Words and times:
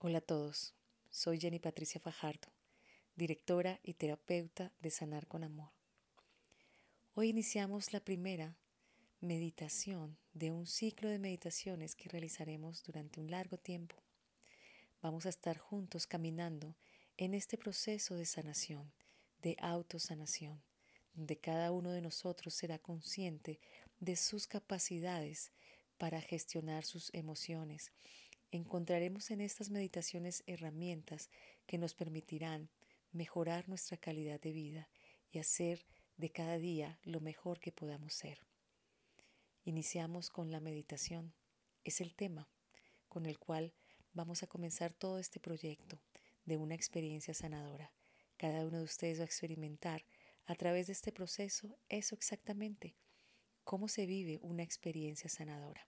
Hola 0.00 0.18
a 0.18 0.20
todos, 0.20 0.76
soy 1.10 1.40
Jenny 1.40 1.58
Patricia 1.58 2.00
Fajardo, 2.00 2.46
directora 3.16 3.80
y 3.82 3.94
terapeuta 3.94 4.72
de 4.78 4.92
Sanar 4.92 5.26
con 5.26 5.42
Amor. 5.42 5.72
Hoy 7.14 7.30
iniciamos 7.30 7.92
la 7.92 7.98
primera 7.98 8.56
meditación 9.20 10.16
de 10.34 10.52
un 10.52 10.66
ciclo 10.66 11.08
de 11.08 11.18
meditaciones 11.18 11.96
que 11.96 12.08
realizaremos 12.08 12.84
durante 12.84 13.18
un 13.18 13.28
largo 13.28 13.58
tiempo. 13.58 13.96
Vamos 15.02 15.26
a 15.26 15.30
estar 15.30 15.58
juntos 15.58 16.06
caminando 16.06 16.76
en 17.16 17.34
este 17.34 17.58
proceso 17.58 18.14
de 18.14 18.24
sanación, 18.24 18.92
de 19.42 19.56
autosanación, 19.58 20.62
donde 21.12 21.40
cada 21.40 21.72
uno 21.72 21.90
de 21.90 22.02
nosotros 22.02 22.54
será 22.54 22.78
consciente 22.78 23.58
de 23.98 24.14
sus 24.14 24.46
capacidades 24.46 25.50
para 25.96 26.20
gestionar 26.20 26.84
sus 26.84 27.12
emociones. 27.14 27.90
Encontraremos 28.50 29.30
en 29.30 29.42
estas 29.42 29.68
meditaciones 29.68 30.42
herramientas 30.46 31.28
que 31.66 31.76
nos 31.76 31.94
permitirán 31.94 32.70
mejorar 33.12 33.68
nuestra 33.68 33.98
calidad 33.98 34.40
de 34.40 34.52
vida 34.52 34.88
y 35.30 35.38
hacer 35.38 35.84
de 36.16 36.30
cada 36.30 36.58
día 36.58 36.98
lo 37.02 37.20
mejor 37.20 37.60
que 37.60 37.72
podamos 37.72 38.14
ser. 38.14 38.40
Iniciamos 39.64 40.30
con 40.30 40.50
la 40.50 40.60
meditación. 40.60 41.34
Es 41.84 42.00
el 42.00 42.14
tema 42.14 42.48
con 43.08 43.26
el 43.26 43.38
cual 43.38 43.74
vamos 44.14 44.42
a 44.42 44.46
comenzar 44.46 44.94
todo 44.94 45.18
este 45.18 45.40
proyecto 45.40 46.00
de 46.46 46.56
una 46.56 46.74
experiencia 46.74 47.34
sanadora. 47.34 47.92
Cada 48.38 48.64
uno 48.64 48.78
de 48.78 48.84
ustedes 48.84 49.18
va 49.18 49.24
a 49.24 49.26
experimentar 49.26 50.06
a 50.46 50.54
través 50.54 50.86
de 50.86 50.94
este 50.94 51.12
proceso 51.12 51.76
eso 51.90 52.14
exactamente, 52.14 52.96
cómo 53.64 53.88
se 53.88 54.06
vive 54.06 54.38
una 54.40 54.62
experiencia 54.62 55.28
sanadora. 55.28 55.86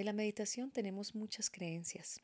De 0.00 0.04
la 0.04 0.14
meditación 0.14 0.70
tenemos 0.70 1.14
muchas 1.14 1.50
creencias, 1.50 2.22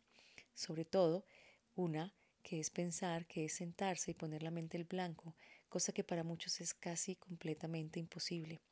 sobre 0.54 0.86
todo 0.86 1.26
una 1.74 2.14
que 2.42 2.58
es 2.58 2.70
pensar, 2.70 3.26
que 3.26 3.44
es 3.44 3.52
sentarse 3.52 4.12
y 4.12 4.14
poner 4.14 4.42
la 4.42 4.50
mente 4.50 4.78
el 4.78 4.84
blanco, 4.84 5.36
cosa 5.68 5.92
que 5.92 6.02
para 6.02 6.24
muchos 6.24 6.62
es 6.62 6.72
casi 6.72 7.16
completamente 7.16 8.00
imposible 8.00 8.62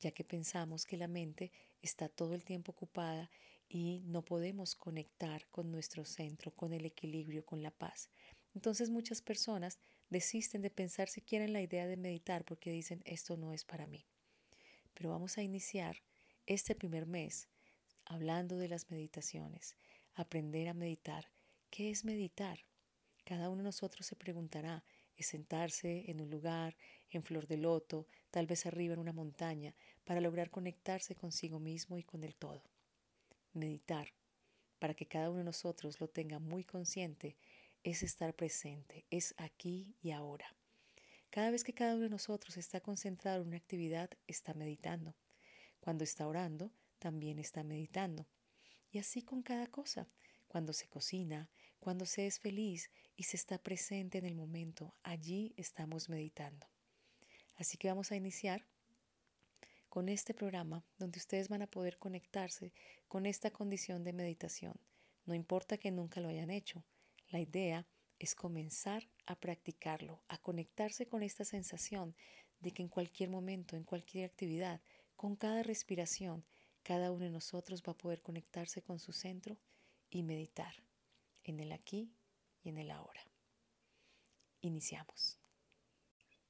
ya 0.00 0.10
que 0.10 0.24
pensamos 0.24 0.84
que 0.84 0.96
la 0.96 1.06
mente 1.06 1.52
está 1.80 2.08
todo 2.08 2.34
el 2.34 2.42
tiempo 2.42 2.72
ocupada 2.72 3.30
y 3.68 4.02
no 4.06 4.24
podemos 4.24 4.74
conectar 4.74 5.46
con 5.46 5.70
nuestro 5.70 6.04
centro, 6.04 6.50
con 6.50 6.72
el 6.72 6.84
equilibrio, 6.84 7.46
con 7.46 7.62
la 7.62 7.70
paz. 7.70 8.10
Entonces 8.56 8.90
muchas 8.90 9.22
personas 9.22 9.78
desisten 10.08 10.60
de 10.60 10.70
pensar 10.70 11.08
siquiera 11.08 11.44
en 11.44 11.52
la 11.52 11.62
idea 11.62 11.86
de 11.86 11.96
meditar 11.96 12.44
porque 12.44 12.72
dicen 12.72 13.00
esto 13.04 13.36
no 13.36 13.52
es 13.52 13.62
para 13.64 13.86
mí. 13.86 14.08
Pero 14.94 15.10
vamos 15.10 15.38
a 15.38 15.42
iniciar 15.44 16.02
este 16.46 16.74
primer 16.74 17.06
mes 17.06 17.46
hablando 18.10 18.58
de 18.58 18.66
las 18.66 18.90
meditaciones, 18.90 19.76
aprender 20.14 20.68
a 20.68 20.74
meditar. 20.74 21.30
¿Qué 21.70 21.90
es 21.90 22.04
meditar? 22.04 22.58
Cada 23.24 23.48
uno 23.48 23.58
de 23.58 23.68
nosotros 23.68 24.04
se 24.04 24.16
preguntará, 24.16 24.82
es 25.16 25.28
sentarse 25.28 26.10
en 26.10 26.20
un 26.20 26.28
lugar, 26.28 26.76
en 27.10 27.22
flor 27.22 27.46
de 27.46 27.56
loto, 27.56 28.08
tal 28.32 28.48
vez 28.48 28.66
arriba 28.66 28.94
en 28.94 29.00
una 29.00 29.12
montaña, 29.12 29.76
para 30.04 30.20
lograr 30.20 30.50
conectarse 30.50 31.14
consigo 31.14 31.60
mismo 31.60 31.98
y 31.98 32.02
con 32.02 32.24
el 32.24 32.34
todo. 32.34 32.64
Meditar, 33.52 34.12
para 34.80 34.94
que 34.94 35.06
cada 35.06 35.30
uno 35.30 35.38
de 35.38 35.44
nosotros 35.44 36.00
lo 36.00 36.08
tenga 36.08 36.40
muy 36.40 36.64
consciente, 36.64 37.36
es 37.84 38.02
estar 38.02 38.34
presente, 38.34 39.04
es 39.10 39.36
aquí 39.38 39.94
y 40.02 40.10
ahora. 40.10 40.56
Cada 41.30 41.52
vez 41.52 41.62
que 41.62 41.74
cada 41.74 41.94
uno 41.94 42.02
de 42.02 42.10
nosotros 42.10 42.56
está 42.56 42.80
concentrado 42.80 43.42
en 43.42 43.48
una 43.48 43.56
actividad, 43.58 44.10
está 44.26 44.52
meditando. 44.52 45.14
Cuando 45.78 46.02
está 46.02 46.26
orando, 46.26 46.72
también 47.00 47.40
está 47.40 47.64
meditando. 47.64 48.28
Y 48.92 48.98
así 48.98 49.22
con 49.22 49.42
cada 49.42 49.66
cosa. 49.66 50.06
Cuando 50.46 50.72
se 50.72 50.86
cocina, 50.86 51.48
cuando 51.80 52.06
se 52.06 52.26
es 52.26 52.38
feliz 52.38 52.90
y 53.16 53.24
se 53.24 53.36
está 53.36 53.58
presente 53.58 54.18
en 54.18 54.26
el 54.26 54.34
momento, 54.34 54.94
allí 55.02 55.54
estamos 55.56 56.08
meditando. 56.08 56.68
Así 57.56 57.76
que 57.76 57.88
vamos 57.88 58.12
a 58.12 58.16
iniciar 58.16 58.66
con 59.88 60.08
este 60.08 60.34
programa 60.34 60.84
donde 60.98 61.18
ustedes 61.18 61.48
van 61.48 61.62
a 61.62 61.66
poder 61.66 61.98
conectarse 61.98 62.72
con 63.08 63.26
esta 63.26 63.50
condición 63.50 64.04
de 64.04 64.12
meditación. 64.12 64.74
No 65.24 65.34
importa 65.34 65.78
que 65.78 65.90
nunca 65.90 66.20
lo 66.20 66.28
hayan 66.28 66.50
hecho, 66.50 66.84
la 67.28 67.40
idea 67.40 67.86
es 68.18 68.34
comenzar 68.34 69.08
a 69.26 69.34
practicarlo, 69.38 70.22
a 70.28 70.38
conectarse 70.38 71.06
con 71.06 71.22
esta 71.22 71.44
sensación 71.44 72.14
de 72.60 72.72
que 72.72 72.82
en 72.82 72.88
cualquier 72.88 73.30
momento, 73.30 73.76
en 73.76 73.84
cualquier 73.84 74.26
actividad, 74.26 74.80
con 75.16 75.36
cada 75.36 75.62
respiración, 75.62 76.44
cada 76.82 77.10
uno 77.10 77.24
de 77.24 77.30
nosotros 77.30 77.82
va 77.86 77.92
a 77.92 77.98
poder 77.98 78.22
conectarse 78.22 78.82
con 78.82 78.98
su 78.98 79.12
centro 79.12 79.58
y 80.10 80.22
meditar 80.22 80.74
en 81.44 81.60
el 81.60 81.72
aquí 81.72 82.12
y 82.62 82.68
en 82.68 82.78
el 82.78 82.90
ahora. 82.90 83.20
Iniciamos. 84.60 85.38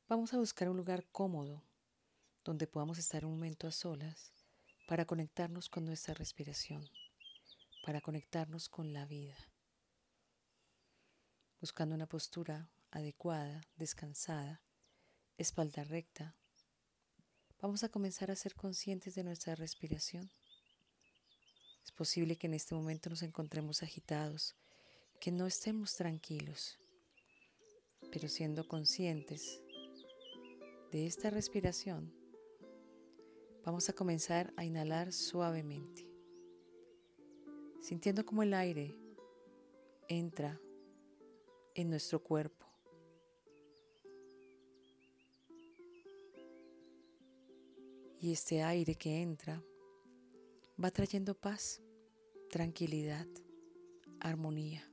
Vamos 0.08 0.34
a 0.34 0.38
buscar 0.38 0.68
un 0.68 0.76
lugar 0.76 1.06
cómodo 1.12 1.62
donde 2.44 2.66
podamos 2.66 2.98
estar 2.98 3.24
un 3.24 3.32
momento 3.32 3.68
a 3.68 3.72
solas 3.72 4.32
para 4.88 5.04
conectarnos 5.04 5.68
con 5.68 5.84
nuestra 5.84 6.14
respiración, 6.14 6.88
para 7.84 8.00
conectarnos 8.00 8.68
con 8.68 8.92
la 8.92 9.06
vida, 9.06 9.36
buscando 11.60 11.94
una 11.94 12.08
postura 12.08 12.70
adecuada, 12.90 13.60
descansada, 13.76 14.62
espalda 15.36 15.84
recta. 15.84 16.34
Vamos 17.62 17.84
a 17.84 17.90
comenzar 17.90 18.30
a 18.30 18.36
ser 18.36 18.54
conscientes 18.54 19.14
de 19.14 19.22
nuestra 19.22 19.54
respiración. 19.54 20.30
Es 21.84 21.92
posible 21.92 22.36
que 22.36 22.46
en 22.46 22.54
este 22.54 22.74
momento 22.74 23.10
nos 23.10 23.22
encontremos 23.22 23.82
agitados, 23.82 24.54
que 25.20 25.30
no 25.30 25.46
estemos 25.46 25.94
tranquilos, 25.94 26.78
pero 28.10 28.28
siendo 28.28 28.66
conscientes 28.66 29.60
de 30.90 31.06
esta 31.06 31.28
respiración, 31.28 32.14
vamos 33.62 33.90
a 33.90 33.92
comenzar 33.92 34.54
a 34.56 34.64
inhalar 34.64 35.12
suavemente, 35.12 36.08
sintiendo 37.82 38.24
como 38.24 38.42
el 38.42 38.54
aire 38.54 38.96
entra 40.08 40.58
en 41.74 41.90
nuestro 41.90 42.22
cuerpo. 42.22 42.69
Y 48.20 48.32
este 48.32 48.62
aire 48.62 48.94
que 48.96 49.22
entra 49.22 49.62
va 50.82 50.90
trayendo 50.90 51.34
paz, 51.34 51.80
tranquilidad, 52.50 53.26
armonía. 54.20 54.86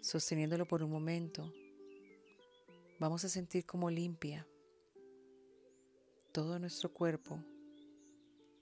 Sosteniéndolo 0.00 0.66
por 0.66 0.82
un 0.82 0.90
momento, 0.90 1.52
vamos 2.98 3.24
a 3.24 3.28
sentir 3.28 3.66
como 3.66 3.90
limpia 3.90 4.46
todo 6.32 6.58
nuestro 6.58 6.92
cuerpo 6.92 7.42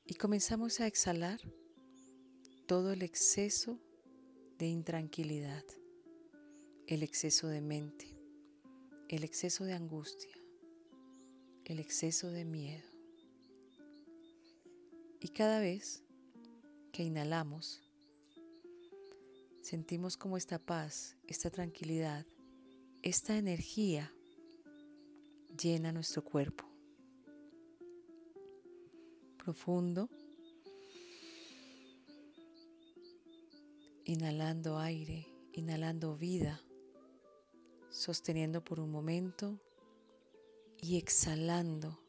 y 0.06 0.14
comenzamos 0.14 0.80
a 0.80 0.86
exhalar 0.86 1.40
todo 2.66 2.92
el 2.92 3.02
exceso 3.02 3.78
de 4.58 4.66
intranquilidad, 4.66 5.64
el 6.86 7.02
exceso 7.02 7.48
de 7.48 7.60
mente, 7.60 8.18
el 9.08 9.22
exceso 9.22 9.64
de 9.64 9.74
angustia, 9.74 10.37
el 11.68 11.80
exceso 11.80 12.30
de 12.30 12.46
miedo. 12.46 12.88
Y 15.20 15.28
cada 15.28 15.60
vez 15.60 16.02
que 16.92 17.02
inhalamos, 17.02 17.82
sentimos 19.60 20.16
como 20.16 20.38
esta 20.38 20.58
paz, 20.58 21.16
esta 21.26 21.50
tranquilidad, 21.50 22.24
esta 23.02 23.36
energía 23.36 24.12
llena 25.62 25.92
nuestro 25.92 26.24
cuerpo. 26.24 26.64
Profundo. 29.36 30.08
Inhalando 34.04 34.78
aire, 34.78 35.26
inhalando 35.52 36.16
vida, 36.16 36.62
sosteniendo 37.90 38.64
por 38.64 38.80
un 38.80 38.90
momento 38.90 39.60
y 40.80 40.96
exhalando 40.96 42.02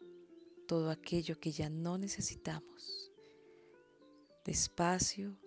todo 0.68 0.90
aquello 0.90 1.40
que 1.40 1.52
ya 1.52 1.70
no 1.70 1.98
necesitamos. 1.98 3.12
Despacio, 4.46 5.38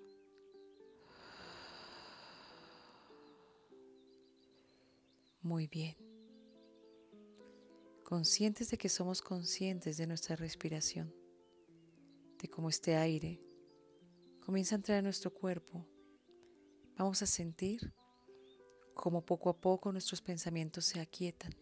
Muy 5.43 5.67
bien. 5.67 5.97
Conscientes 8.05 8.71
de 8.71 8.79
que 8.79 8.89
somos 8.89 9.21
conscientes 9.21 9.97
de 9.97 10.07
nuestra 10.07 10.37
respiración, 10.37 11.13
de 12.39 12.49
cómo 12.49 12.69
este 12.69 12.95
aire 12.95 13.43
comienza 14.47 14.77
a 14.77 14.79
entrar 14.79 14.99
a 14.99 15.03
nuestro 15.03 15.35
cuerpo, 15.35 15.85
vamos 16.97 17.23
a 17.23 17.27
sentir 17.27 17.93
cómo 18.95 19.27
poco 19.27 19.51
a 19.51 19.61
poco 19.61 19.91
nuestros 19.91 20.23
pensamientos 20.23 20.85
se 20.85 21.01
aquietan. 21.01 21.62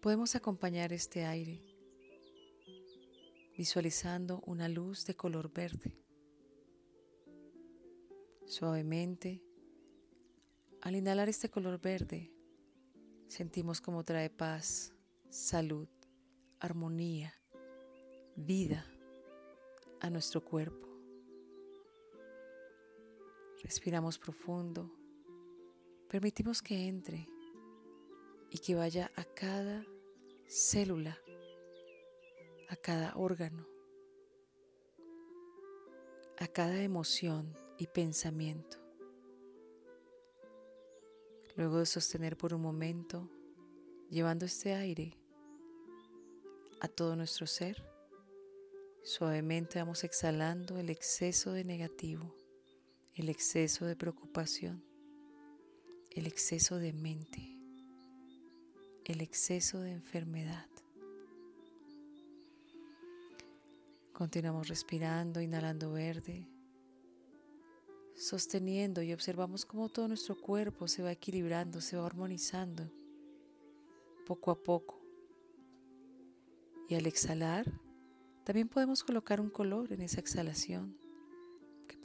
Podemos 0.00 0.36
acompañar 0.36 0.92
este 0.92 1.24
aire 1.24 1.60
visualizando 3.56 4.40
una 4.46 4.68
luz 4.68 5.04
de 5.04 5.16
color 5.16 5.52
verde. 5.52 5.92
Suavemente, 8.46 9.42
al 10.82 10.94
inhalar 10.94 11.28
este 11.28 11.50
color 11.50 11.80
verde, 11.80 12.32
sentimos 13.26 13.80
como 13.80 14.04
trae 14.04 14.30
paz, 14.30 14.92
salud, 15.30 15.88
armonía, 16.60 17.34
vida 18.36 18.86
a 20.00 20.10
nuestro 20.10 20.44
cuerpo. 20.44 20.86
Respiramos 23.64 24.16
profundo, 24.16 24.92
permitimos 26.08 26.62
que 26.62 26.86
entre 26.86 27.26
y 28.50 28.58
que 28.58 28.74
vaya 28.74 29.10
a 29.16 29.24
cada 29.24 29.84
célula, 30.46 31.18
a 32.68 32.76
cada 32.76 33.16
órgano, 33.16 33.66
a 36.38 36.46
cada 36.46 36.82
emoción 36.82 37.56
y 37.78 37.86
pensamiento. 37.86 38.78
Luego 41.56 41.78
de 41.78 41.86
sostener 41.86 42.36
por 42.36 42.54
un 42.54 42.62
momento, 42.62 43.28
llevando 44.10 44.46
este 44.46 44.74
aire 44.74 45.18
a 46.80 46.88
todo 46.88 47.16
nuestro 47.16 47.46
ser, 47.46 47.84
suavemente 49.02 49.80
vamos 49.80 50.04
exhalando 50.04 50.78
el 50.78 50.90
exceso 50.90 51.52
de 51.52 51.64
negativo, 51.64 52.34
el 53.14 53.28
exceso 53.28 53.86
de 53.86 53.96
preocupación, 53.96 54.84
el 56.10 56.26
exceso 56.26 56.76
de 56.76 56.92
mente, 56.92 57.57
el 59.08 59.20
exceso 59.20 59.80
de 59.80 59.90
enfermedad. 59.90 60.66
Continuamos 64.12 64.68
respirando, 64.68 65.40
inhalando 65.40 65.92
verde, 65.92 66.48
sosteniendo 68.14 69.02
y 69.02 69.12
observamos 69.12 69.66
cómo 69.66 69.88
todo 69.88 70.06
nuestro 70.06 70.40
cuerpo 70.40 70.86
se 70.86 71.02
va 71.02 71.10
equilibrando, 71.10 71.80
se 71.80 71.96
va 71.96 72.06
armonizando 72.06 72.88
poco 74.26 74.52
a 74.52 74.62
poco. 74.62 75.00
Y 76.88 76.94
al 76.94 77.06
exhalar, 77.06 77.66
también 78.44 78.68
podemos 78.68 79.02
colocar 79.02 79.40
un 79.40 79.50
color 79.50 79.92
en 79.92 80.02
esa 80.02 80.20
exhalación 80.20 80.96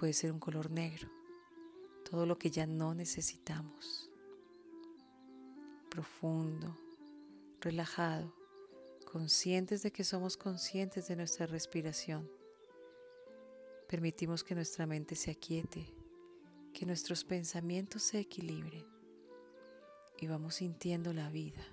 puede 0.03 0.11
ser 0.11 0.33
un 0.33 0.39
color 0.39 0.69
negro, 0.69 1.09
todo 2.09 2.25
lo 2.25 2.37
que 2.37 2.51
ya 2.51 2.67
no 2.67 2.93
necesitamos. 2.93 4.11
Profundo, 5.89 6.77
relajado, 7.63 8.33
conscientes 9.11 9.81
de 9.81 9.91
que 9.91 10.03
somos 10.03 10.37
conscientes 10.37 11.07
de 11.07 11.15
nuestra 11.15 11.45
respiración. 11.45 12.29
Permitimos 13.87 14.43
que 14.43 14.55
nuestra 14.55 14.85
mente 14.85 15.15
se 15.15 15.31
aquiete, 15.31 15.93
que 16.73 16.85
nuestros 16.85 17.23
pensamientos 17.23 18.03
se 18.03 18.19
equilibren 18.19 18.85
y 20.19 20.27
vamos 20.27 20.55
sintiendo 20.55 21.13
la 21.13 21.29
vida. 21.29 21.65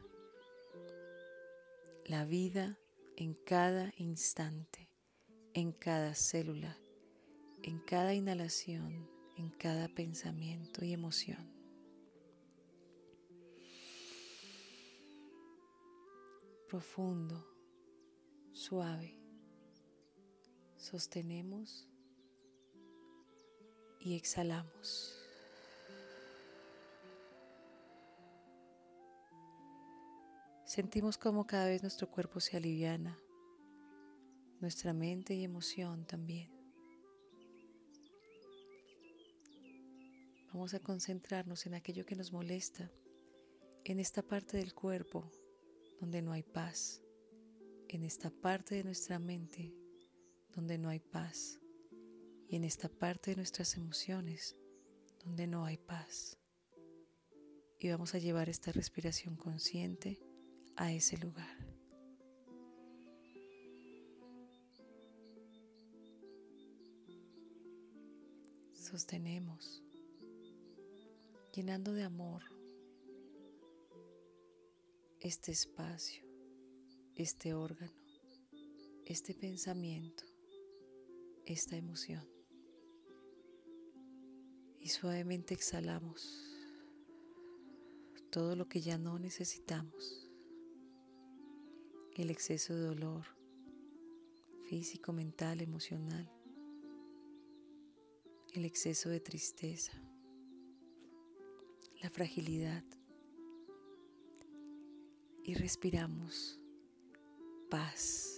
La 2.07 2.25
vida 2.25 2.79
en 3.17 3.35
cada 3.35 3.93
instante, 3.97 4.89
en 5.55 5.73
cada 5.73 6.15
célula 6.15 6.79
en 7.63 7.79
cada 7.81 8.15
inhalación, 8.15 9.09
en 9.37 9.51
cada 9.51 9.89
pensamiento 9.89 10.85
y 10.85 10.93
emoción. 10.93 11.60
Profundo, 16.71 17.45
suave. 18.53 19.19
Sostenemos 20.77 21.89
y 23.99 24.15
exhalamos. 24.15 25.19
Sentimos 30.65 31.19
como 31.19 31.45
cada 31.45 31.67
vez 31.67 31.83
nuestro 31.83 32.09
cuerpo 32.09 32.39
se 32.39 32.57
aliviana, 32.57 33.19
nuestra 34.61 34.93
mente 34.93 35.35
y 35.35 35.43
emoción 35.43 36.07
también. 36.07 36.53
Vamos 40.53 40.73
a 40.75 40.79
concentrarnos 40.79 41.67
en 41.67 41.75
aquello 41.75 42.07
que 42.07 42.15
nos 42.15 42.31
molesta, 42.31 42.93
en 43.83 43.99
esta 43.99 44.23
parte 44.23 44.57
del 44.57 44.73
cuerpo 44.73 45.29
donde 46.01 46.23
no 46.23 46.33
hay 46.33 46.43
paz, 46.43 47.03
en 47.89 48.05
esta 48.05 48.31
parte 48.31 48.75
de 48.75 48.85
nuestra 48.85 49.19
mente 49.19 49.75
donde 50.55 50.79
no 50.79 50.89
hay 50.89 51.01
paz 51.01 51.61
y 52.49 52.57
en 52.57 52.65
esta 52.65 52.89
parte 52.89 53.33
de 53.33 53.37
nuestras 53.37 53.77
emociones 53.77 54.57
donde 55.25 55.47
no 55.47 55.65
hay 55.65 55.77
paz. 55.77 56.39
Y 57.79 57.89
vamos 57.89 58.15
a 58.15 58.19
llevar 58.19 58.49
esta 58.49 58.73
respiración 58.73 59.37
consciente 59.37 60.21
a 60.77 60.93
ese 60.93 61.17
lugar. 61.19 61.57
Sostenemos 68.73 69.83
llenando 71.53 71.93
de 71.93 72.03
amor 72.03 72.43
este 75.21 75.53
espacio, 75.53 76.25
este 77.15 77.53
órgano, 77.53 77.93
este 79.05 79.35
pensamiento, 79.35 80.25
esta 81.45 81.77
emoción. 81.77 82.27
Y 84.79 84.89
suavemente 84.89 85.53
exhalamos 85.53 86.57
todo 88.31 88.57
lo 88.57 88.67
que 88.67 88.81
ya 88.81 88.97
no 88.97 89.19
necesitamos, 89.19 90.31
el 92.15 92.31
exceso 92.31 92.75
de 92.75 92.81
dolor 92.81 93.27
físico, 94.69 95.13
mental, 95.13 95.61
emocional, 95.61 96.33
el 98.55 98.65
exceso 98.65 99.11
de 99.11 99.21
tristeza. 99.21 99.93
La 102.03 102.09
fragilidad 102.09 102.85
y 105.45 105.55
respiramos 105.55 106.59
paz. 107.71 108.37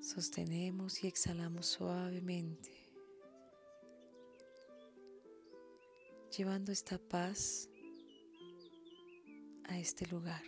Sostenemos 0.00 1.02
y 1.04 1.06
exhalamos 1.06 1.66
suavemente, 1.66 2.70
llevando 6.36 6.70
esta 6.70 6.98
paz 6.98 7.68
a 9.64 9.78
este 9.78 10.06
lugar. 10.06 10.42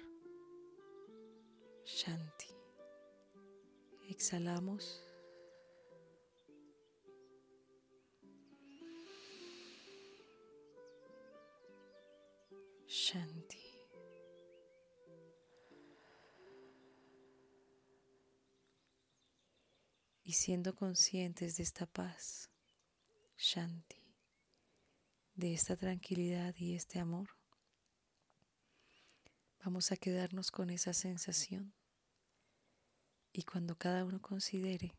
Shanti. 1.85 2.55
Exhalamos. 4.09 5.14
Shanti. 12.87 13.59
Y 20.23 20.33
siendo 20.33 20.75
conscientes 20.75 21.57
de 21.57 21.63
esta 21.63 21.87
paz, 21.87 22.51
Shanti, 23.37 24.03
de 25.35 25.53
esta 25.53 25.77
tranquilidad 25.77 26.55
y 26.57 26.75
este 26.75 26.99
amor, 26.99 27.29
vamos 29.65 29.93
a 29.93 29.97
quedarnos 29.97 30.51
con 30.51 30.71
esa 30.71 30.93
sensación. 30.93 31.75
Y 33.33 33.43
cuando 33.43 33.77
cada 33.77 34.05
uno 34.05 34.21
considere, 34.23 34.97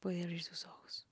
puede 0.00 0.24
abrir 0.24 0.42
sus 0.42 0.66
ojos. 0.66 1.09